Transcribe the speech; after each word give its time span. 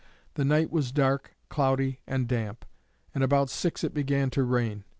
The 0.33 0.43
night 0.43 0.71
was 0.71 0.91
dark, 0.91 1.35
cloudy, 1.47 1.99
and 2.07 2.27
damp, 2.27 2.65
and 3.13 3.23
about 3.23 3.51
six 3.51 3.83
it 3.83 3.93
began 3.93 4.31
to 4.31 4.41
rain. 4.43 4.83